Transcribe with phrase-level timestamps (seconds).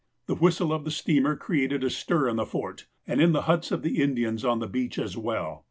[0.25, 3.71] The whistle of the steamer created a stir in the Fort, and in the huts
[3.71, 5.59] of the Indians on the beach as well.